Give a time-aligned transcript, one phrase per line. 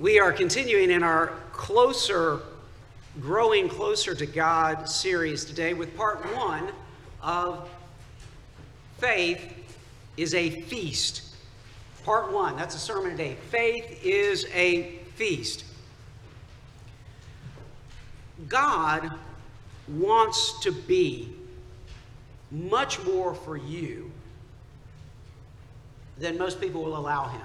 [0.00, 2.40] We are continuing in our closer,
[3.20, 6.70] growing closer to God series today with part one
[7.20, 7.68] of
[8.96, 9.52] Faith
[10.16, 11.36] is a Feast.
[12.02, 13.36] Part one, that's a sermon today.
[13.50, 15.66] Faith is a feast.
[18.48, 19.12] God
[19.86, 21.28] wants to be
[22.50, 24.10] much more for you
[26.16, 27.42] than most people will allow him.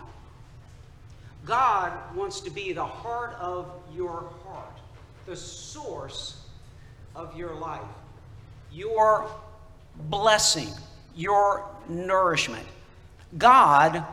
[1.45, 4.77] God wants to be the heart of your heart,
[5.27, 6.41] the source
[7.15, 7.81] of your life,
[8.71, 9.29] your
[9.95, 10.69] blessing,
[11.15, 12.65] your nourishment.
[13.37, 14.03] God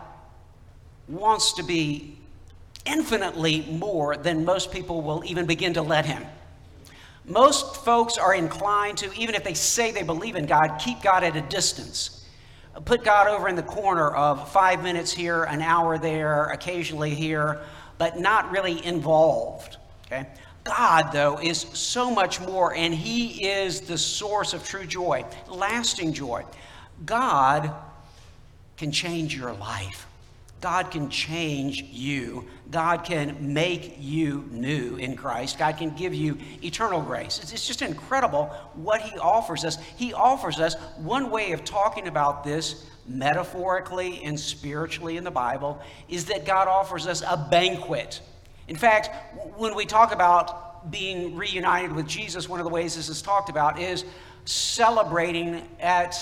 [1.09, 2.19] wants to be
[2.85, 6.25] infinitely more than most people will even begin to let him.
[7.25, 11.23] Most folks are inclined to, even if they say they believe in God, keep God
[11.23, 12.22] at a distance.
[12.85, 17.61] Put God over in the corner of five minutes here, an hour there, occasionally here,
[17.99, 19.77] but not really involved.
[20.07, 20.27] Okay?
[20.65, 26.13] God, though, is so much more, and He is the source of true joy, lasting
[26.13, 26.45] joy.
[27.05, 27.75] God
[28.77, 30.07] can change your life.
[30.63, 32.47] God can change you.
[32.71, 35.59] God can make you new in Christ.
[35.59, 37.41] God can give you eternal grace.
[37.43, 39.77] It's, it's, just incredible what He offers us.
[39.97, 45.83] He offers us one way of talking about this metaphorically and spiritually in the Bible
[46.09, 48.21] is that God offers us a banquet.
[48.69, 49.11] In fact,
[49.57, 53.51] when we talk about being reunited with Jesus, one of the ways this is talked
[53.51, 54.05] about is
[54.45, 56.17] celebrating at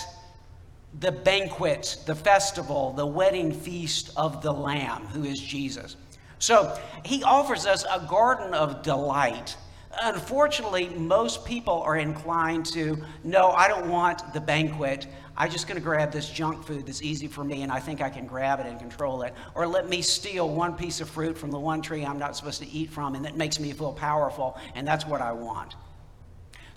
[0.98, 5.96] the banquet, the festival, the wedding feast of the Lamb, who is Jesus.
[6.38, 9.56] So he offers us a garden of delight.
[10.02, 15.06] Unfortunately, most people are inclined to, no, I don't want the banquet.
[15.36, 18.00] I'm just going to grab this junk food that's easy for me and I think
[18.00, 19.34] I can grab it and control it.
[19.54, 22.60] Or let me steal one piece of fruit from the one tree I'm not supposed
[22.62, 25.74] to eat from and that makes me feel powerful, and that's what I want.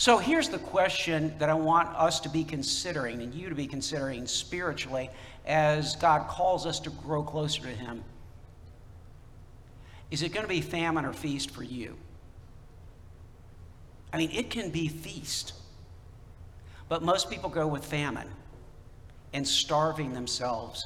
[0.04, 3.68] So here's the question that I want us to be considering and you to be
[3.68, 5.10] considering spiritually
[5.46, 8.04] as God calls us to grow closer to Him.
[10.12, 11.96] Is it going to be famine or feast for you?
[14.12, 15.54] I mean, it can be feast,
[16.90, 18.28] but most people go with famine
[19.32, 20.86] and starving themselves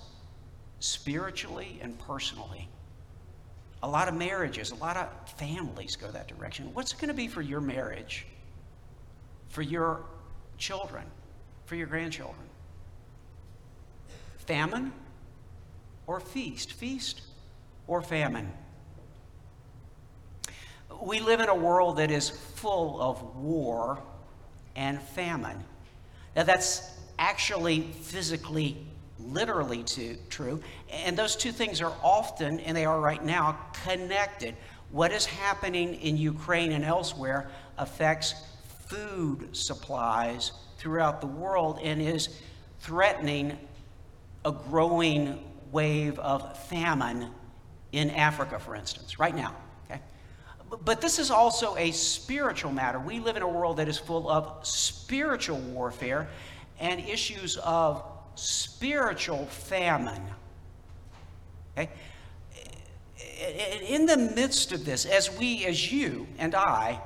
[0.80, 2.70] spiritually and personally.
[3.82, 5.10] A lot of marriages, a lot of
[5.40, 6.72] families go that direction.
[6.76, 8.28] What's it going to be for your marriage?
[9.58, 10.02] For your
[10.60, 11.04] children,
[11.66, 12.46] for your grandchildren?
[14.46, 14.94] Famine
[16.06, 16.74] or feast?
[16.74, 17.24] Feast
[17.88, 18.52] or famine?
[21.02, 23.98] We live in a world that is full of war
[24.76, 25.64] and famine.
[26.36, 28.78] Now, that's actually physically,
[29.18, 30.62] literally too, true.
[30.92, 34.54] And those two things are often, and they are right now, connected.
[34.92, 38.36] What is happening in Ukraine and elsewhere affects
[38.88, 42.30] food supplies throughout the world and is
[42.80, 43.58] threatening
[44.46, 47.30] a growing wave of famine
[47.92, 49.56] in Africa, for instance, right now.
[49.86, 50.02] Okay?
[50.84, 53.00] But this is also a spiritual matter.
[53.00, 56.30] We live in a world that is full of spiritual warfare
[56.80, 58.04] and issues of
[58.36, 60.24] spiritual famine.
[61.78, 61.90] Okay?
[63.88, 67.02] In the midst of this, as we, as you and I,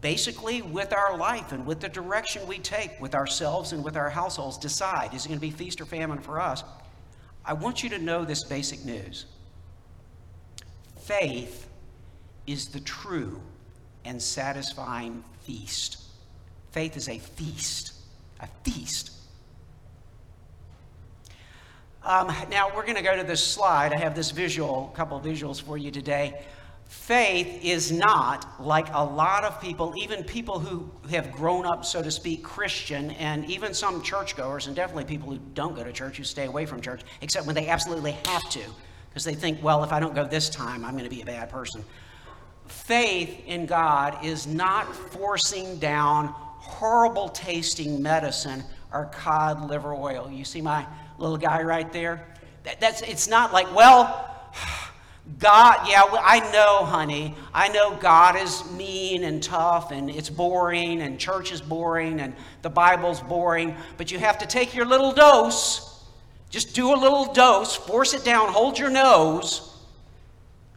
[0.00, 4.10] basically with our life and with the direction we take with ourselves and with our
[4.10, 6.64] households decide is it going to be feast or famine for us?
[7.44, 9.26] I want you to know this basic news.
[10.98, 11.68] Faith
[12.46, 13.40] is the true
[14.04, 16.02] and satisfying feast.
[16.72, 17.92] Faith is a feast
[18.40, 19.12] a feast.
[22.02, 23.92] Um, now we're going to go to this slide.
[23.92, 26.44] I have this visual a couple visuals for you today
[26.88, 32.00] Faith is not like a lot of people, even people who have grown up, so
[32.00, 36.16] to speak, Christian, and even some churchgoers, and definitely people who don't go to church,
[36.16, 38.60] who stay away from church, except when they absolutely have to,
[39.08, 41.26] because they think, well, if I don't go this time, I'm going to be a
[41.26, 41.84] bad person.
[42.66, 48.62] Faith in God is not forcing down horrible tasting medicine
[48.92, 50.30] or cod liver oil.
[50.30, 50.86] You see my
[51.18, 52.26] little guy right there?
[52.62, 54.35] That, that's, it's not like, well,
[55.38, 57.34] God, yeah, I know, honey.
[57.52, 62.34] I know God is mean and tough and it's boring and church is boring and
[62.62, 66.04] the Bible's boring, but you have to take your little dose.
[66.48, 69.76] Just do a little dose, force it down, hold your nose.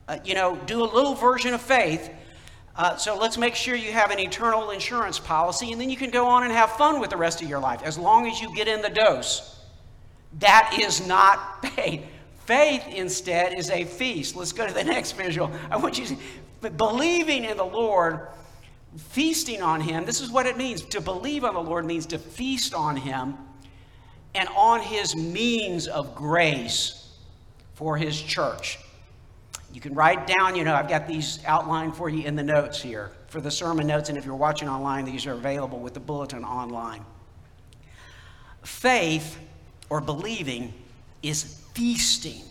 [0.08, 2.10] Uh, you know, do a little version of faith.
[2.76, 6.10] Uh, so let's make sure you have an eternal insurance policy and then you can
[6.10, 8.54] go on and have fun with the rest of your life as long as you
[8.56, 9.60] get in the dose.
[10.40, 12.04] That is not faith.
[12.50, 14.36] Faith instead is a feast.
[14.36, 15.52] Let's go to the next visual.
[15.70, 16.18] I want you to
[16.62, 18.28] but believing in the Lord,
[18.98, 20.82] feasting on Him, this is what it means.
[20.82, 23.38] To believe on the Lord means to feast on Him
[24.34, 27.14] and on His means of grace
[27.76, 28.80] for His church.
[29.72, 32.82] You can write down, you know, I've got these outlined for you in the notes
[32.82, 36.00] here for the sermon notes, and if you're watching online, these are available with the
[36.00, 37.06] bulletin online.
[38.64, 39.38] Faith
[39.92, 40.74] or believing
[41.22, 42.44] is feasting.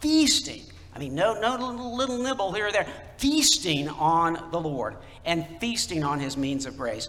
[0.00, 0.62] Feasting.
[0.94, 2.86] I mean, no, no little, little nibble here or there.
[3.18, 7.08] Feasting on the Lord and feasting on his means of grace.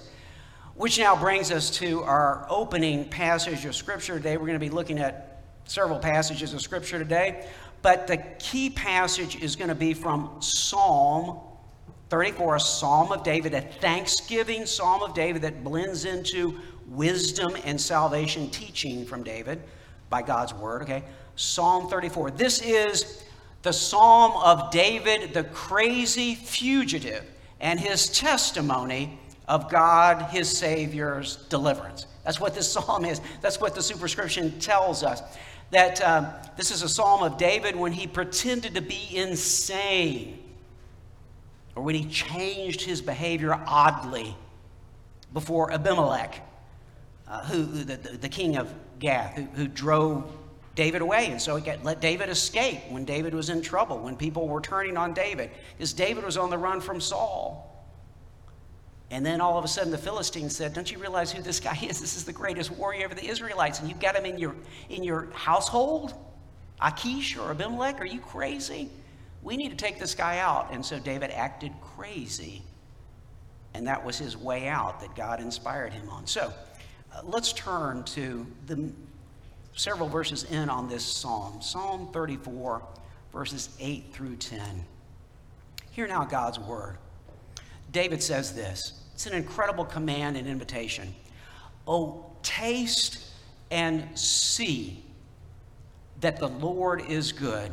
[0.76, 4.38] Which now brings us to our opening passage of Scripture today.
[4.38, 7.46] We're going to be looking at several passages of Scripture today,
[7.82, 11.40] but the key passage is going to be from Psalm
[12.10, 17.80] 34, a Psalm of David, a thanksgiving Psalm of David that blends into wisdom and
[17.80, 19.62] salvation teaching from David
[20.12, 21.04] by God's word, okay?
[21.36, 22.30] Psalm 34.
[22.32, 23.24] This is
[23.64, 27.24] the Psalm of David, the crazy fugitive,
[27.60, 29.18] and his testimony
[29.48, 32.06] of God, his Savior's deliverance.
[32.24, 33.22] That's what this psalm is.
[33.42, 35.24] That's what the superscription tells us.
[35.72, 40.38] That um, this is a psalm of David when he pretended to be insane
[41.76, 44.36] or when he changed his behavior oddly
[45.34, 46.42] before Abimelech,
[47.28, 50.32] uh, who, the, the, king of Gath, who, who drove
[50.76, 51.28] David away.
[51.28, 54.96] And so he let David escape when David was in trouble, when people were turning
[54.96, 57.68] on David, because David was on the run from Saul.
[59.10, 61.78] And then all of a sudden the Philistines said, Don't you realize who this guy
[61.82, 62.00] is?
[62.00, 64.56] This is the greatest warrior of the Israelites, and you've got him in your,
[64.90, 66.14] in your household?
[66.82, 68.00] Achish or Abimelech?
[68.00, 68.90] Are you crazy?
[69.44, 70.72] We need to take this guy out.
[70.72, 72.62] And so David acted crazy.
[73.74, 76.26] And that was his way out that God inspired him on.
[76.26, 76.54] So
[77.24, 78.92] let's turn to the
[79.76, 82.82] several verses in on this psalm Psalm 34,
[83.32, 84.86] verses 8 through 10.
[85.92, 86.98] Hear now God's word.
[87.92, 91.14] David says this it's an incredible command and invitation.
[91.88, 93.20] Oh, taste
[93.70, 95.04] and see
[96.22, 97.72] that the Lord is good.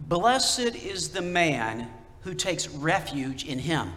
[0.00, 1.88] Blessed is the man
[2.20, 3.92] who takes refuge in him.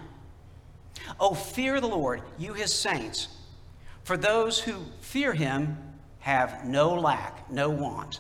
[1.20, 3.28] Oh, fear the Lord, you his saints,
[4.04, 5.78] for those who fear him
[6.20, 8.20] have no lack, no want.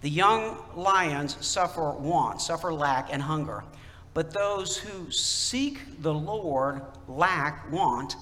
[0.00, 3.64] The young lions suffer want, suffer lack and hunger,
[4.12, 8.16] but those who seek the Lord lack, want,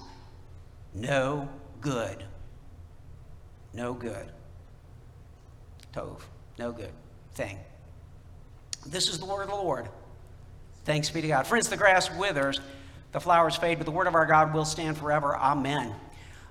[0.94, 1.48] no
[1.80, 2.24] good.
[3.74, 4.30] No good.
[5.94, 6.20] Tov,
[6.58, 6.92] no good
[7.34, 7.58] thing.
[8.86, 9.88] This is the word of the Lord.
[10.84, 11.46] Thanks be to God.
[11.46, 12.60] Friends, the grass withers,
[13.12, 15.36] the flowers fade, but the word of our God will stand forever.
[15.36, 15.94] Amen.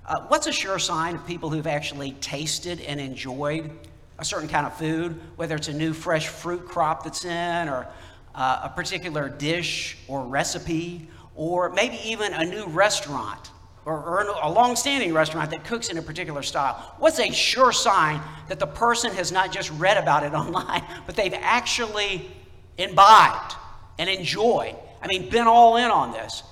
[0.05, 3.69] Uh, what's a sure sign of people who've actually tasted and enjoyed
[4.17, 7.87] a certain kind of food, whether it's a new fresh fruit crop that's in, or
[8.33, 13.51] uh, a particular dish or recipe, or maybe even a new restaurant
[13.85, 16.95] or, or a long standing restaurant that cooks in a particular style?
[16.97, 21.15] What's a sure sign that the person has not just read about it online, but
[21.15, 22.29] they've actually
[22.77, 23.53] imbibed
[23.99, 24.75] and enjoyed?
[25.01, 26.43] I mean, been all in on this.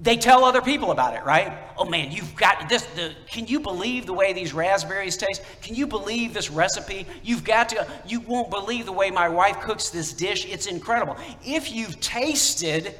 [0.00, 1.56] They tell other people about it, right?
[1.78, 2.84] Oh man, you've got this.
[2.96, 5.42] The, can you believe the way these raspberries taste?
[5.62, 7.06] Can you believe this recipe?
[7.22, 10.46] You've got to, you won't believe the way my wife cooks this dish.
[10.46, 11.16] It's incredible.
[11.44, 12.94] If you've tasted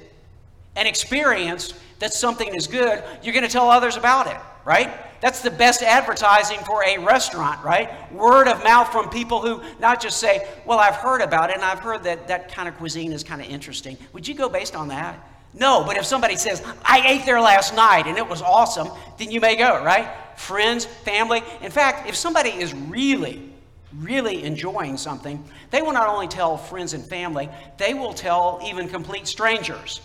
[0.77, 4.93] and experienced that something is good, you're going to tell others about it, right?
[5.21, 8.13] That's the best advertising for a restaurant, right?
[8.13, 11.65] Word of mouth from people who not just say, Well, I've heard about it and
[11.65, 13.97] I've heard that that kind of cuisine is kind of interesting.
[14.13, 15.19] Would you go based on that?
[15.55, 19.31] No, but if somebody says, I ate there last night and it was awesome, then
[19.31, 20.09] you may go, right?
[20.37, 21.43] Friends, family.
[21.63, 23.53] In fact, if somebody is really,
[23.97, 28.89] really enjoying something, they will not only tell friends and family, they will tell even
[28.89, 30.01] complete strangers.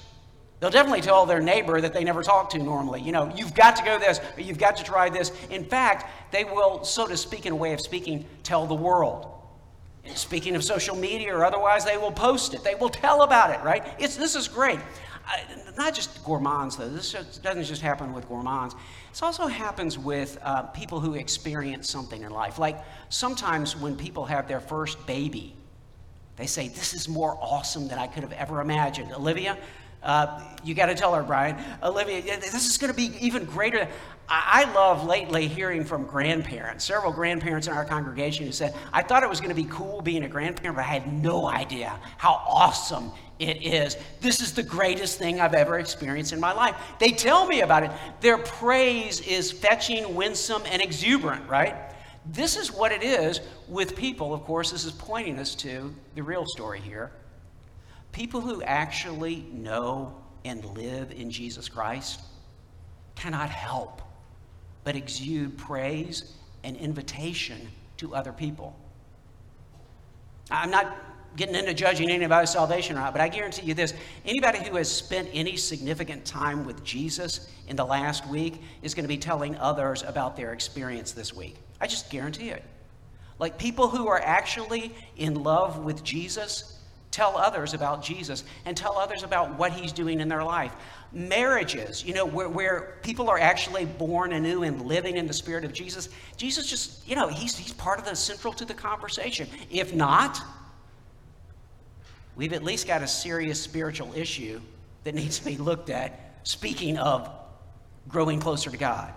[0.59, 3.77] They'll definitely tell their neighbor that they never talk to normally, you know, you've got
[3.77, 5.31] to go this or you've got to try this.
[5.49, 9.31] In fact, they will, so to speak, in a way of speaking, tell the world.
[10.15, 12.63] Speaking of social media or otherwise, they will post it.
[12.63, 13.83] They will tell about it, right?
[13.99, 14.79] It's, this is great.
[15.77, 16.89] Not just gourmands, though.
[16.89, 18.75] This doesn't just happen with gourmands.
[19.11, 22.59] This also happens with uh, people who experience something in life.
[22.59, 25.55] Like sometimes when people have their first baby,
[26.35, 29.11] they say, This is more awesome than I could have ever imagined.
[29.13, 29.57] Olivia,
[30.03, 31.57] uh, you got to tell her, Brian.
[31.83, 33.87] Olivia, this is going to be even greater.
[34.27, 39.01] I, I love lately hearing from grandparents, several grandparents in our congregation who said, I
[39.01, 41.99] thought it was going to be cool being a grandparent, but I had no idea
[42.17, 43.97] how awesome it is.
[44.21, 46.75] This is the greatest thing I've ever experienced in my life.
[46.99, 47.91] They tell me about it.
[48.21, 51.75] Their praise is fetching, winsome, and exuberant, right?
[52.25, 56.21] This is what it is with people, of course, this is pointing us to the
[56.21, 57.11] real story here.
[58.11, 62.21] People who actually know and live in Jesus Christ
[63.15, 64.01] cannot help
[64.83, 68.75] but exude praise and invitation to other people.
[70.49, 70.97] I'm not
[71.35, 73.93] getting into judging anybody's salvation or not, but I guarantee you this
[74.25, 79.03] anybody who has spent any significant time with Jesus in the last week is going
[79.03, 81.57] to be telling others about their experience this week.
[81.79, 82.63] I just guarantee it.
[83.37, 86.78] Like people who are actually in love with Jesus
[87.11, 90.73] tell others about Jesus and tell others about what he's doing in their life.
[91.11, 95.65] Marriages, you know, where, where people are actually born anew and living in the spirit
[95.65, 99.47] of Jesus, Jesus just, you know, he's, he's part of the central to the conversation.
[99.71, 100.39] If not,
[102.35, 104.61] we've at least got a serious spiritual issue
[105.03, 107.29] that needs to be looked at, speaking of
[108.07, 109.11] growing closer to God.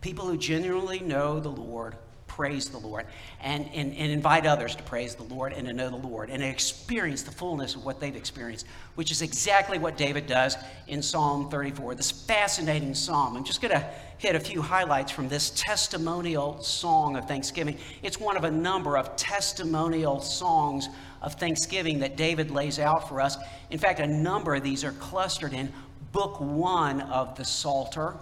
[0.00, 1.96] People who genuinely know the Lord
[2.34, 3.06] praise the Lord
[3.40, 6.42] and, and, and invite others to praise the Lord and to know the Lord and
[6.42, 10.56] experience the fullness of what they've experienced, which is exactly what David does
[10.88, 13.36] in Psalm 34, this fascinating psalm.
[13.36, 13.88] I'm just going to
[14.18, 17.78] hit a few highlights from this testimonial song of thanksgiving.
[18.02, 20.88] It's one of a number of testimonial songs
[21.22, 23.36] of thanksgiving that David lays out for us.
[23.70, 25.72] In fact, a number of these are clustered in
[26.10, 28.16] book one of the Psalter.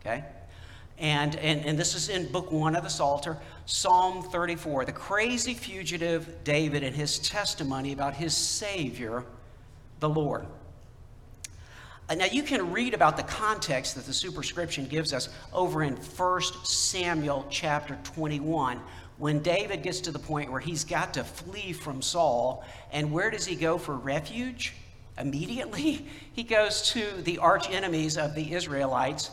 [0.00, 0.22] Okay?
[0.98, 5.54] And, and, and this is in book one of the Psalter, Psalm 34, the crazy
[5.54, 9.24] fugitive David and his testimony about his Savior,
[10.00, 10.46] the Lord.
[12.08, 15.94] Uh, now, you can read about the context that the superscription gives us over in
[15.94, 18.78] 1 Samuel chapter 21,
[19.16, 22.62] when David gets to the point where he's got to flee from Saul.
[22.92, 24.74] And where does he go for refuge?
[25.18, 29.30] Immediately, he goes to the arch enemies of the Israelites,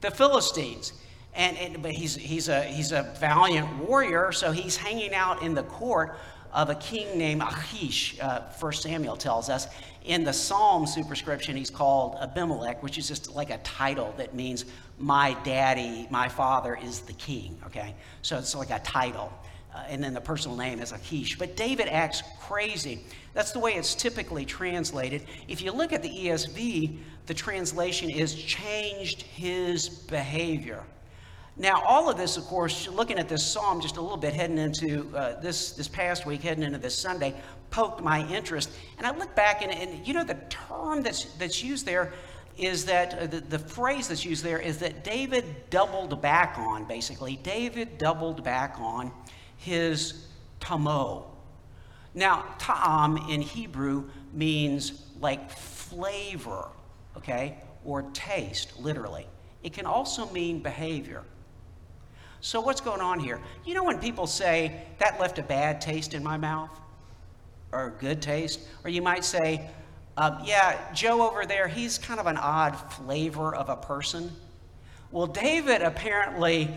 [0.00, 0.94] the Philistines.
[1.34, 5.54] And, and, but he's, he's, a, he's a valiant warrior, so he's hanging out in
[5.54, 6.16] the court
[6.52, 9.66] of a king named Achish, uh, First Samuel tells us.
[10.04, 14.64] In the Psalm superscription, he's called Abimelech, which is just like a title that means
[14.98, 17.94] my daddy, my father is the king, okay?
[18.22, 19.32] So it's like a title.
[19.74, 21.36] Uh, and then the personal name is Achish.
[21.36, 23.04] But David acts crazy.
[23.32, 25.24] That's the way it's typically translated.
[25.48, 30.84] If you look at the ESV, the translation is changed his behavior.
[31.56, 34.58] Now, all of this, of course, looking at this psalm just a little bit, heading
[34.58, 37.32] into uh, this, this past week, heading into this Sunday,
[37.70, 38.70] poked my interest.
[38.98, 42.12] And I look back, and, and you know, the term that's, that's used there
[42.58, 46.86] is that uh, the, the phrase that's used there is that David doubled back on,
[46.86, 47.36] basically.
[47.36, 49.12] David doubled back on
[49.56, 50.26] his
[50.58, 51.30] tamo.
[52.14, 56.68] Now, ta'am in Hebrew means like flavor,
[57.16, 59.26] okay, or taste, literally.
[59.62, 61.22] It can also mean behavior.
[62.44, 63.40] So, what's going on here?
[63.64, 66.78] You know, when people say, that left a bad taste in my mouth,
[67.72, 69.66] or a good taste, or you might say,
[70.18, 74.30] um, yeah, Joe over there, he's kind of an odd flavor of a person.
[75.10, 76.68] Well, David apparently,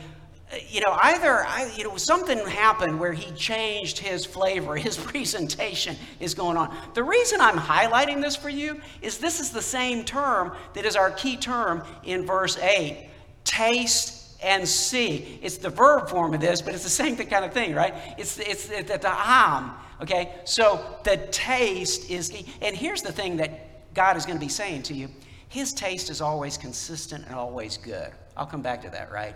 [0.69, 1.45] you know, either,
[1.75, 6.73] you know, something happened where he changed his flavor, his presentation is going on.
[6.93, 10.95] The reason I'm highlighting this for you is this is the same term that is
[10.95, 13.09] our key term in verse 8
[13.43, 15.39] taste and see.
[15.41, 17.93] It's the verb form of this, but it's the same kind of thing, right?
[18.17, 20.35] It's, it's the, the, am, okay?
[20.45, 22.31] So the taste is.
[22.61, 25.09] And here's the thing that God is going to be saying to you
[25.49, 28.11] His taste is always consistent and always good.
[28.35, 29.35] I'll come back to that, right?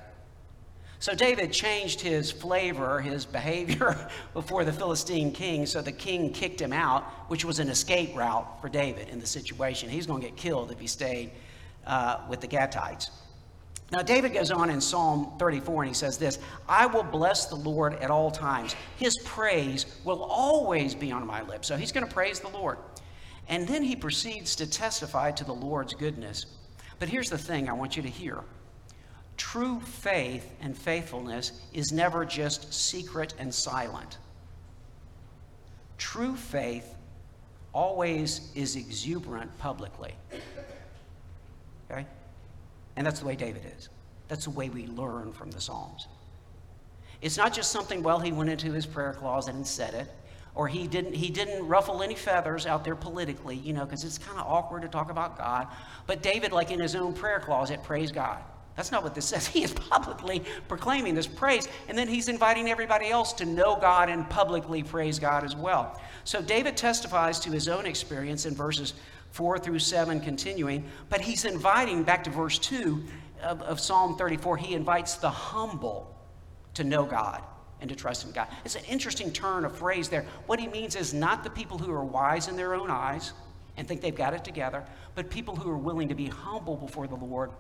[1.01, 5.65] So David changed his flavor, his behavior before the Philistine king.
[5.65, 9.25] So the king kicked him out, which was an escape route for David in the
[9.25, 9.89] situation.
[9.89, 11.31] He's going to get killed if he stayed
[11.88, 13.10] uh, with the Gatites.
[13.92, 17.56] Now, David goes on in Psalm 34 and he says this I will bless the
[17.56, 18.76] Lord at all times.
[18.98, 21.68] His praise will always be on my lips.
[21.68, 22.78] So he's going to praise the Lord.
[23.50, 26.46] And then he proceeds to testify to the Lord's goodness.
[27.00, 28.40] But here's the thing I want you to hear
[29.36, 34.20] true faith and faithfulness is never just secret and silent.
[35.98, 36.96] True faith
[37.74, 40.14] always is exuberant publicly.
[41.90, 42.06] Okay?
[42.96, 43.90] And that's the way David is.
[44.28, 46.08] That's the way we learn from the Psalms.
[47.22, 50.08] It's not just something, well, he went into his prayer closet and said it,
[50.56, 54.18] or he didn't, he didn't ruffle any feathers out there politically, you know, because it's
[54.18, 55.68] kind of awkward to talk about God.
[56.08, 58.40] But David, like in his own prayer closet, praised God.
[58.76, 59.48] That's not what this says.
[59.48, 64.10] He is publicly proclaiming this praise, and then he's inviting everybody else to know God
[64.10, 66.00] and publicly praise God as well.
[66.24, 68.94] So David testifies to his own experience in verses
[69.32, 70.86] 4 through 7 continuing.
[71.10, 73.04] But he's inviting, back to verse 2
[73.42, 76.16] of, of Psalm 34, he invites the humble
[76.76, 77.44] to know God
[77.80, 78.48] and to trust in God.
[78.64, 80.26] It's an interesting turn of phrase there.
[80.46, 83.34] What he means is not the people who are wise in their own eyes
[83.78, 84.86] and think they've got it together,
[85.16, 87.52] but people who are willing to be humble before the Lord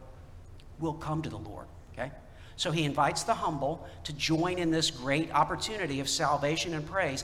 [0.79, 1.65] will come to the Lord.
[1.93, 2.11] Okay?
[2.55, 7.23] So he invites the humble to join in this great opportunity of salvation and praise.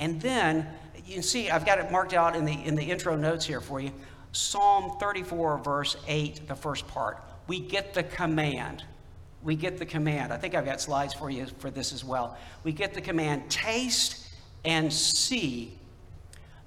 [0.00, 0.66] And then
[1.06, 3.80] you see I've got it marked out in the in the intro notes here for
[3.80, 3.92] you.
[4.32, 7.22] Psalm 34 verse 8, the first part.
[7.46, 8.82] We get the command
[9.44, 10.32] we get the command.
[10.32, 12.36] I think I've got slides for you for this as well.
[12.64, 14.26] We get the command taste
[14.64, 15.78] and see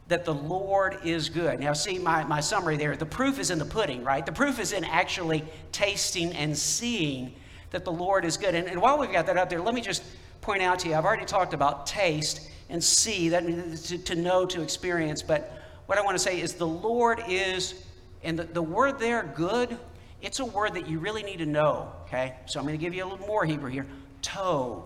[0.08, 1.60] that the Lord is good.
[1.60, 2.96] Now, see my, my summary there.
[2.96, 4.26] The proof is in the pudding, right?
[4.26, 7.34] The proof is in actually tasting and seeing
[7.72, 8.56] that the Lord is good.
[8.56, 10.04] And, and while we've got that up there, let me just
[10.40, 14.46] point out to you I've already talked about taste and see, that to, to know,
[14.46, 15.22] to experience.
[15.22, 15.52] But
[15.86, 17.86] what I want to say is the Lord is,
[18.24, 19.78] and the, the word there, good,
[20.22, 22.36] it's a word that you really need to know, okay?
[22.46, 23.86] So I'm going to give you a little more Hebrew here.
[24.22, 24.84] Tov.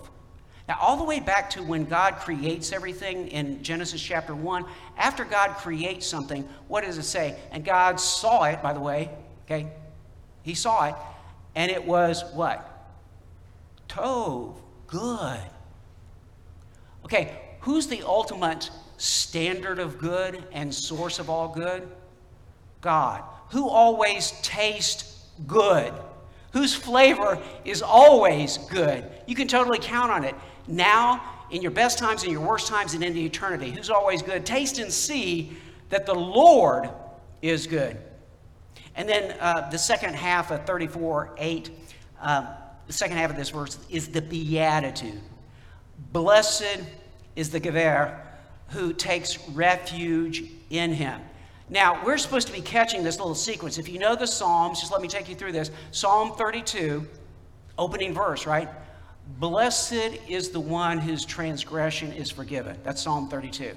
[0.67, 4.65] Now, all the way back to when God creates everything in Genesis chapter 1,
[4.97, 7.37] after God creates something, what does it say?
[7.51, 9.09] And God saw it, by the way,
[9.45, 9.71] okay?
[10.43, 10.95] He saw it,
[11.55, 12.67] and it was what?
[13.89, 14.55] Tov,
[14.87, 15.39] good.
[17.05, 21.87] Okay, who's the ultimate standard of good and source of all good?
[22.81, 23.23] God.
[23.49, 25.93] Who always tastes good,
[26.51, 29.05] whose flavor is always good.
[29.25, 30.35] You can totally count on it.
[30.67, 34.45] Now, in your best times and your worst times and into eternity, who's always good.
[34.45, 35.57] Taste and see
[35.89, 36.89] that the Lord
[37.41, 37.97] is good.
[38.95, 41.71] And then uh, the second half of 34 8,
[42.21, 42.53] uh,
[42.87, 45.19] the second half of this verse is the beatitude.
[46.11, 46.79] Blessed
[47.35, 48.19] is the Gever
[48.69, 51.19] who takes refuge in him.
[51.69, 53.77] Now, we're supposed to be catching this little sequence.
[53.77, 55.71] If you know the Psalms, just let me take you through this.
[55.91, 57.07] Psalm 32,
[57.77, 58.69] opening verse, right?
[59.39, 62.77] Blessed is the one whose transgression is forgiven.
[62.83, 63.75] That's Psalm 32.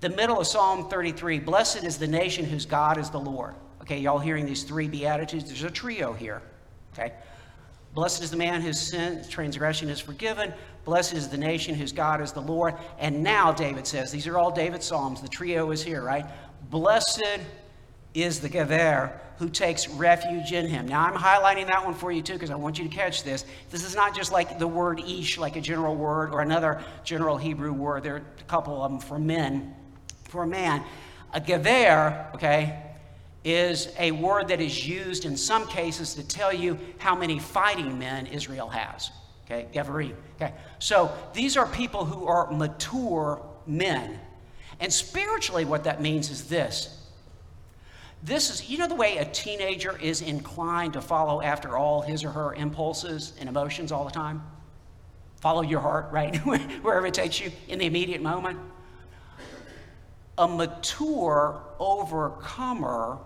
[0.00, 3.54] The middle of Psalm 33, blessed is the nation whose God is the Lord.
[3.82, 5.44] Okay, y'all hearing these three beatitudes?
[5.44, 6.42] There's a trio here.
[6.92, 7.12] Okay.
[7.94, 10.52] Blessed is the man whose sin, transgression is forgiven.
[10.84, 12.74] Blessed is the nation whose God is the Lord.
[12.98, 15.20] And now, David says, these are all David's Psalms.
[15.20, 16.24] The trio is here, right?
[16.70, 17.40] Blessed
[18.14, 20.86] is the Gever who takes refuge in him.
[20.86, 23.44] Now, I'm highlighting that one for you too because I want you to catch this.
[23.70, 27.38] This is not just like the word ish, like a general word, or another general
[27.38, 28.02] Hebrew word.
[28.02, 29.74] There are a couple of them for men.
[30.24, 30.84] For a man,
[31.32, 32.89] a Gever, okay,
[33.44, 37.98] is a word that is used in some cases to tell you how many fighting
[37.98, 39.10] men Israel has.
[39.46, 40.14] Okay, Geverim.
[40.36, 44.18] Okay, so these are people who are mature men.
[44.78, 46.96] And spiritually, what that means is this.
[48.22, 52.22] This is, you know, the way a teenager is inclined to follow after all his
[52.22, 54.42] or her impulses and emotions all the time?
[55.40, 56.36] Follow your heart, right?
[56.82, 58.58] Wherever it takes you in the immediate moment.
[60.36, 63.18] A mature overcomer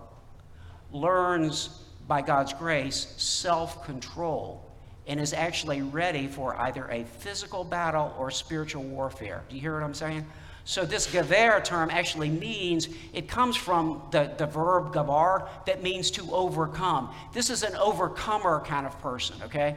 [0.94, 4.64] learns by God's grace self control
[5.06, 9.42] and is actually ready for either a physical battle or spiritual warfare.
[9.48, 10.24] Do you hear what I'm saying?
[10.64, 16.10] So this gaver term actually means, it comes from the, the verb gavar that means
[16.12, 17.14] to overcome.
[17.34, 19.76] This is an overcomer kind of person, okay?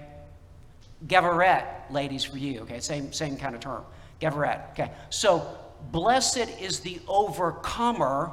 [1.07, 2.79] Gavaret, ladies, for you, okay?
[2.79, 3.83] Same, same kind of term.
[4.21, 4.91] Gavaret, okay?
[5.09, 5.57] So
[5.91, 8.31] blessed is the overcomer,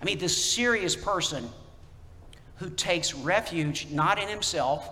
[0.00, 1.50] I mean, this serious person
[2.64, 4.88] who takes refuge not in himself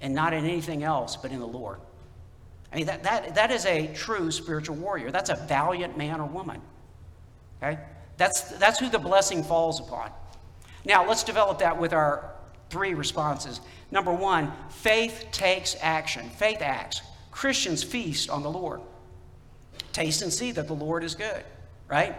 [0.00, 1.78] and not in anything else, but in the Lord.
[2.72, 5.10] I mean, that, that, that is a true spiritual warrior.
[5.10, 6.62] That's a valiant man or woman.
[7.62, 7.78] Okay?
[8.16, 10.10] That's, that's who the blessing falls upon.
[10.86, 12.32] Now, let's develop that with our
[12.70, 13.60] three responses.
[13.90, 16.30] Number one, faith takes action.
[16.30, 17.02] Faith acts.
[17.30, 18.80] Christians feast on the Lord.
[19.92, 21.44] Taste and see that the Lord is good,
[21.86, 22.16] right?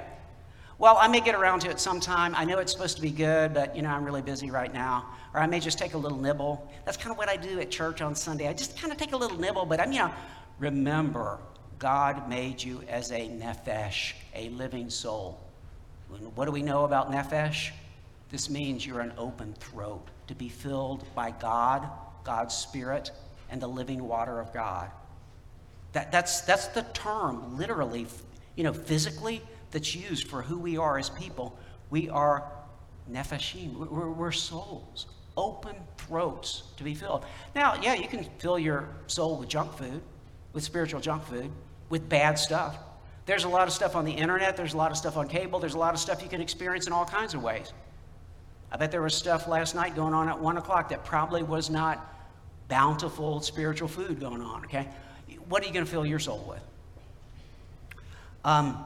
[0.77, 2.35] Well, I may get around to it sometime.
[2.35, 5.05] I know it's supposed to be good, but you know, I'm really busy right now.
[5.33, 6.71] Or I may just take a little nibble.
[6.85, 8.47] That's kind of what I do at church on Sunday.
[8.47, 10.11] I just kind of take a little nibble, but I'm, you know,
[10.59, 11.39] Remember,
[11.79, 15.41] God made you as a nephesh, a living soul.
[16.35, 17.71] What do we know about nephesh?
[18.31, 21.89] This means you're an open throat to be filled by God,
[22.23, 23.11] God's Spirit,
[23.49, 24.89] and the living water of God.
[25.91, 28.07] That, that's, that's the term, literally,
[28.55, 29.41] you know, physically,
[29.75, 31.59] that's used for who we are as people.
[31.89, 32.49] We are
[33.11, 37.25] nefeshim, we're, we're souls, open throats to be filled.
[37.53, 40.01] Now, yeah, you can fill your soul with junk food
[40.53, 41.51] with spiritual junk food,
[41.89, 42.77] with bad stuff.
[43.25, 45.59] There's a lot of stuff on the internet, there's a lot of stuff on cable,
[45.59, 47.73] there's a lot of stuff you can experience in all kinds of ways.
[48.71, 51.69] I bet there was stuff last night going on at 1 o'clock that probably was
[51.69, 52.15] not
[52.69, 54.87] bountiful spiritual food going on, okay?
[55.49, 56.63] What are you going to fill your soul with?
[58.45, 58.85] Um,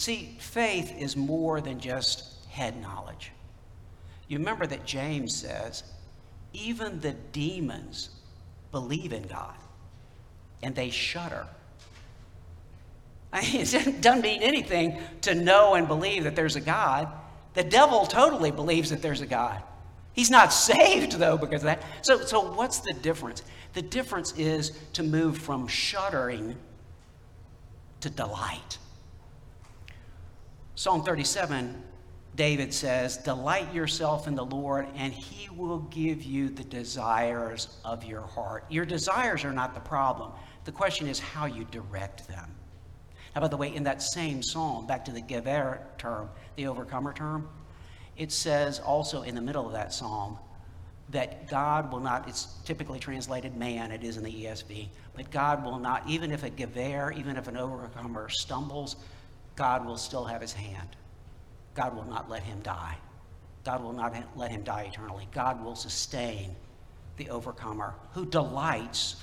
[0.00, 3.32] see, faith is more than just head knowledge.
[4.28, 5.84] You remember that James says,
[6.52, 8.10] even the demons
[8.72, 9.54] believe in God
[10.62, 11.46] and they shudder.
[13.32, 17.08] I mean, it doesn't mean anything to know and believe that there's a God.
[17.54, 19.62] The devil totally believes that there's a God.
[20.12, 21.82] He's not saved, though, because of that.
[22.02, 23.42] So, so what's the difference?
[23.74, 26.56] The difference is to move from shuddering
[28.00, 28.78] to delight.
[30.80, 31.76] Psalm 37,
[32.36, 38.02] David says, Delight yourself in the Lord, and he will give you the desires of
[38.02, 38.64] your heart.
[38.70, 40.32] Your desires are not the problem.
[40.64, 42.50] The question is how you direct them.
[43.34, 47.12] Now, by the way, in that same psalm, back to the Gever term, the overcomer
[47.12, 47.46] term,
[48.16, 50.38] it says also in the middle of that psalm
[51.10, 55.62] that God will not, it's typically translated man, it is in the ESV, but God
[55.62, 58.96] will not, even if a Gever, even if an overcomer stumbles,
[59.60, 60.88] God will still have his hand.
[61.74, 62.96] God will not let him die.
[63.62, 65.28] God will not let him die eternally.
[65.34, 66.56] God will sustain
[67.18, 69.16] the overcomer who delights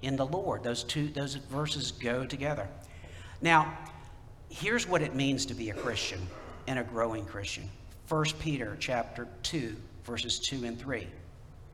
[0.00, 0.62] in the Lord.
[0.62, 2.66] Those two those verses go together.
[3.42, 3.76] Now,
[4.48, 6.26] here's what it means to be a Christian
[6.66, 7.68] and a growing Christian.
[8.08, 11.06] 1 Peter chapter 2 verses 2 and 3.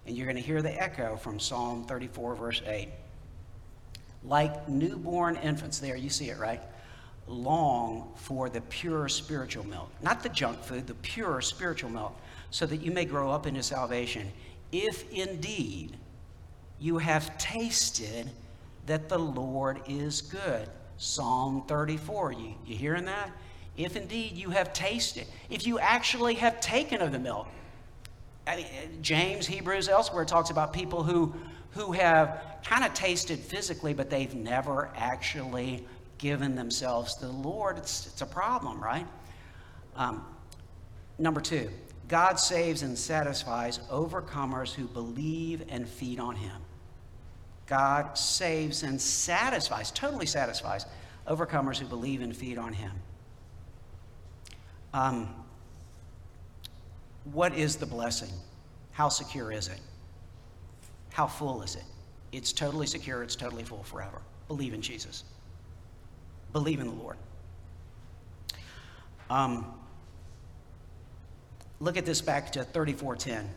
[0.09, 2.89] And you're going to hear the echo from Psalm 34 verse 8.
[4.25, 6.61] Like newborn infants, there you see it, right?
[7.31, 12.19] Long for the pure spiritual milk, not the junk food, the pure spiritual milk,
[12.51, 14.33] so that you may grow up into salvation,
[14.73, 15.97] if indeed
[16.81, 18.29] you have tasted
[18.87, 20.69] that the Lord is good.
[20.99, 22.33] Psalm 34.
[22.33, 23.31] You, you hearing that?
[23.77, 27.47] If indeed you have tasted, if you actually have taken of the milk.
[28.47, 28.67] I mean,
[29.01, 31.33] James, Hebrews, elsewhere talks about people who,
[31.71, 35.87] who have kind of tasted physically, but they've never actually
[36.21, 37.79] given themselves to the Lord.
[37.79, 39.07] It's, it's a problem, right?
[39.97, 40.25] Um,
[41.19, 41.71] number two,
[42.09, 46.61] God saves and satisfies overcomers who believe and feed on Him.
[47.67, 50.87] God saves and satisfies, totally satisfies,
[51.27, 52.93] overcomers who believe and feed on Him.
[54.93, 55.35] Um,
[57.33, 58.33] what is the blessing?
[58.93, 59.81] How secure is it?
[61.13, 61.85] How full is it?
[62.33, 64.21] It's totally secure, it's totally full forever.
[64.49, 65.25] Believe in Jesus,
[66.53, 67.17] believe in the Lord.
[69.29, 69.73] Um,
[71.79, 73.49] look at this back to 3410.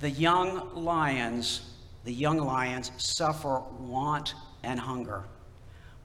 [0.00, 1.62] The young lions
[2.06, 5.24] the young lions suffer want and hunger,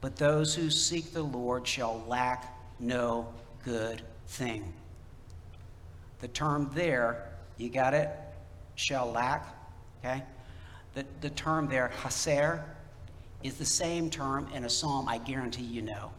[0.00, 3.32] but those who seek the Lord shall lack no
[3.64, 4.72] good thing.
[6.18, 8.10] The term there, you got it?
[8.74, 9.46] Shall lack,
[10.00, 10.24] okay?
[10.94, 12.64] The, the term there, chaser,
[13.42, 16.12] is the same term in a psalm I guarantee you know,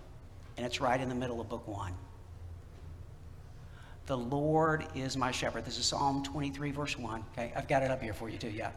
[0.57, 1.93] and it's right in the middle of book one.
[4.05, 5.63] The Lord is my shepherd.
[5.63, 7.23] This is Psalm 23, verse 1.
[7.31, 8.71] Okay, I've got it up here for you too, yeah.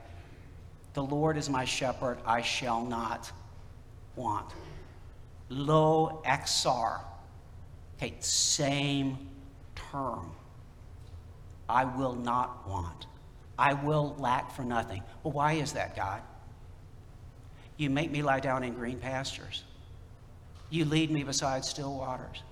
[0.94, 3.30] The Lord is my shepherd, I shall not
[4.14, 4.52] want.
[5.48, 7.00] Lo exar.
[7.96, 9.18] Okay, same
[9.90, 10.30] term.
[11.68, 13.06] I will not want.
[13.58, 15.02] I will lack for nothing.
[15.22, 16.22] Well, why is that, God?
[17.76, 19.64] You make me lie down in green pastures.
[20.70, 22.42] You lead me beside still waters.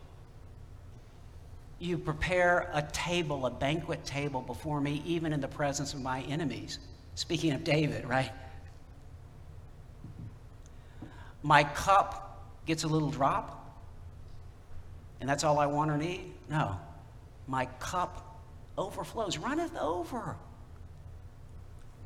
[1.78, 6.22] You prepare a table, a banquet table before me, even in the presence of my
[6.22, 6.78] enemies.
[7.14, 8.30] Speaking of David, right?
[11.42, 13.82] My cup gets a little drop,
[15.20, 16.32] and that's all I want or need?
[16.48, 16.78] No.
[17.46, 18.40] My cup
[18.78, 20.37] overflows, runneth over.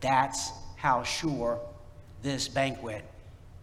[0.00, 1.60] That's how sure
[2.22, 3.04] this banquet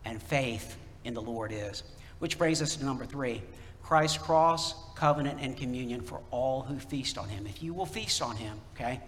[0.05, 1.83] and faith in the Lord is.
[2.19, 3.41] Which brings us to number three
[3.83, 7.45] Christ's cross, covenant, and communion for all who feast on him.
[7.45, 8.99] If you will feast on him, okay?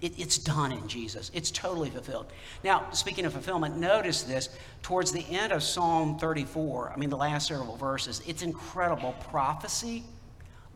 [0.00, 1.30] It, it's done in Jesus.
[1.34, 2.26] It's totally fulfilled.
[2.64, 4.48] Now, speaking of fulfillment, notice this
[4.82, 10.04] towards the end of Psalm 34, I mean, the last several verses, it's incredible prophecy,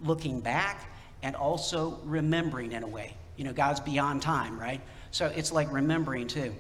[0.03, 0.91] looking back,
[1.23, 3.15] and also remembering in a way.
[3.37, 4.81] You know, God's beyond time, right?
[5.11, 6.55] So it's like remembering too.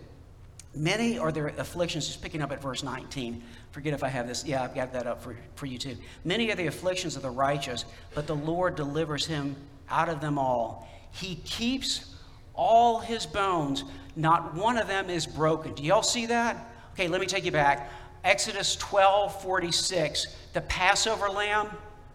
[0.75, 3.43] Many are their afflictions, just picking up at verse 19.
[3.73, 4.45] Forget if I have this.
[4.45, 5.97] Yeah, I've got that up for, for you too.
[6.25, 9.57] Many are the afflictions of the righteous, but the Lord delivers him
[9.89, 10.89] out of them all.
[11.13, 12.15] He keeps
[12.55, 15.75] all his bones, not one of them is broken.
[15.75, 16.73] Do y'all see that?
[16.93, 17.91] Okay, let me take you back.
[18.23, 21.69] Exodus 12 46, the Passover lamb,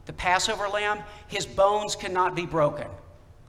[0.05, 2.87] the Passover lamb, his bones cannot be broken.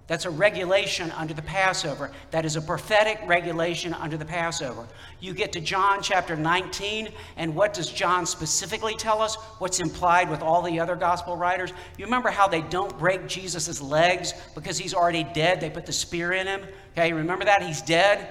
[0.06, 2.12] That's a regulation under the Passover.
[2.30, 4.86] That is a prophetic regulation under the Passover.
[5.18, 9.34] You get to John chapter 19, and what does John specifically tell us?
[9.58, 11.72] What's implied with all the other gospel writers?
[11.98, 15.60] You remember how they don't break Jesus' legs because he's already dead?
[15.60, 16.62] They put the spear in him.
[16.92, 17.62] Okay, remember that?
[17.64, 18.28] He's dead.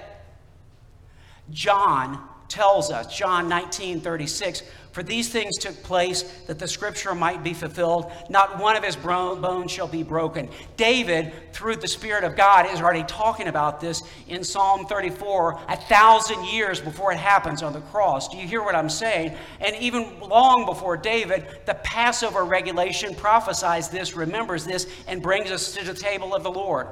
[1.50, 4.62] John tells us, John 19 36,
[4.96, 8.10] for these things took place that the scripture might be fulfilled.
[8.30, 10.48] Not one of his bones shall be broken.
[10.78, 15.76] David, through the Spirit of God, is already talking about this in Psalm 34, a
[15.76, 18.28] thousand years before it happens on the cross.
[18.28, 19.36] Do you hear what I'm saying?
[19.60, 25.74] And even long before David, the Passover regulation prophesies this, remembers this, and brings us
[25.74, 26.86] to the table of the Lord.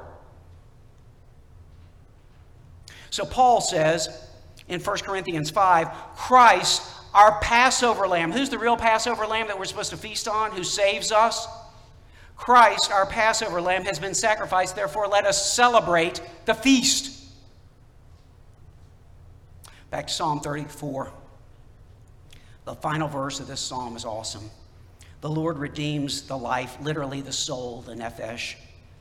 [3.09, 4.29] So Paul says,
[4.67, 6.83] in 1 Corinthians 5, Christ,
[7.15, 8.31] our Passover lamb.
[8.31, 10.51] Who's the real Passover lamb that we're supposed to feast on?
[10.51, 11.47] Who saves us?
[12.35, 14.75] Christ, our Passover lamb, has been sacrificed.
[14.75, 17.31] Therefore, let us celebrate the feast.
[19.89, 21.11] Back to Psalm 34.
[22.65, 24.51] The final verse of this psalm is awesome.
[25.21, 28.55] The Lord redeems the life, literally the soul, the nephesh,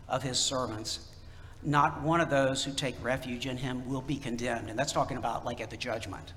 [0.09, 1.11] of his servants
[1.64, 4.68] not one of those who take refuge in him will be condemned.
[4.68, 6.35] And that's talking about like at the judgment.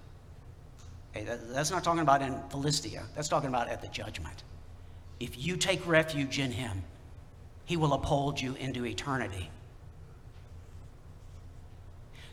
[1.17, 4.43] Okay, that, that's not talking about in Philistia, that's talking about at the judgment.
[5.19, 6.83] If you take refuge in him,
[7.65, 9.49] he will uphold you into eternity.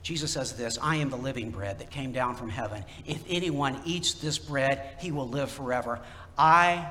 [0.03, 2.85] Jesus says this I am the living bread that came down from heaven.
[3.07, 6.01] If anyone eats this bread, he will live forever.
[6.37, 6.91] I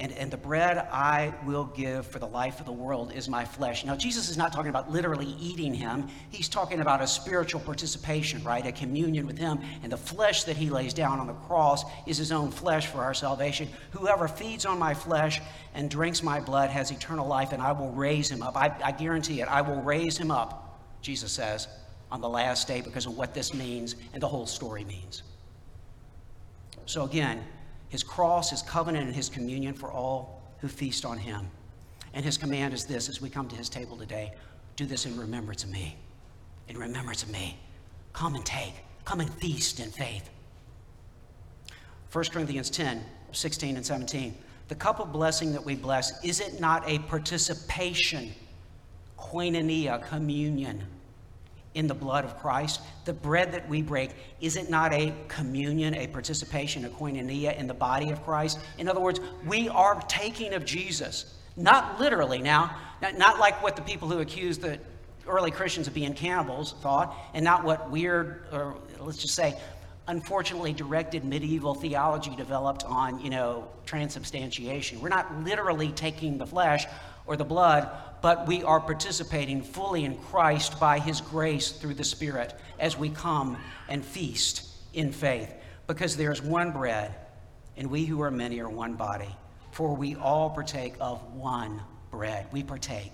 [0.00, 3.44] and, and the bread I will give for the life of the world is my
[3.44, 3.84] flesh.
[3.84, 6.08] Now, Jesus is not talking about literally eating him.
[6.30, 8.64] He's talking about a spiritual participation, right?
[8.64, 9.60] A communion with him.
[9.82, 13.02] And the flesh that he lays down on the cross is his own flesh for
[13.02, 13.68] our salvation.
[13.90, 15.42] Whoever feeds on my flesh
[15.74, 18.56] and drinks my blood has eternal life, and I will raise him up.
[18.56, 19.48] I, I guarantee it.
[19.48, 21.68] I will raise him up, Jesus says,
[22.10, 25.24] on the last day because of what this means and the whole story means.
[26.86, 27.44] So, again,
[27.90, 31.48] his cross, his covenant, and his communion for all who feast on him.
[32.14, 34.32] And his command is this as we come to his table today
[34.76, 35.94] do this in remembrance of me.
[36.68, 37.58] In remembrance of me.
[38.14, 38.72] Come and take.
[39.04, 40.30] Come and feast in faith.
[42.12, 44.34] 1 Corinthians 10, 16 and 17.
[44.68, 48.32] The cup of blessing that we bless, is it not a participation,
[49.18, 50.82] koinonia, communion?
[51.74, 52.80] In the blood of Christ.
[53.04, 57.66] The bread that we break, is it not a communion, a participation, a koinonia in
[57.66, 58.58] the body of Christ?
[58.78, 61.34] In other words, we are taking of Jesus.
[61.56, 64.78] Not literally now, not, not like what the people who accused the
[65.26, 69.58] early Christians of being cannibals thought, and not what weird, or let's just say,
[70.08, 75.00] unfortunately directed medieval theology developed on, you know, transubstantiation.
[75.00, 76.84] We're not literally taking the flesh
[77.26, 77.88] or the blood,
[78.22, 83.10] but we are participating fully in Christ by His grace through the Spirit as we
[83.10, 83.56] come
[83.88, 85.52] and feast in faith.
[85.86, 87.14] Because there's one bread,
[87.76, 89.34] and we who are many are one body.
[89.72, 92.46] For we all partake of one bread.
[92.52, 93.12] We partake.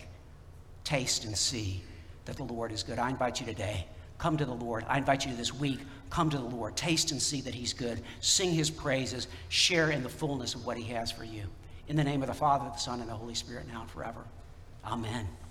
[0.84, 1.82] Taste and see
[2.24, 2.98] that the Lord is good.
[2.98, 3.86] I invite you today,
[4.18, 4.84] come to the Lord.
[4.88, 6.76] I invite you this week, come to the Lord.
[6.76, 8.02] Taste and see that He's good.
[8.20, 9.28] Sing His praises.
[9.48, 11.44] Share in the fullness of what He has for you.
[11.88, 14.24] In the name of the Father, the Son, and the Holy Spirit, now and forever.
[14.86, 15.45] Amen.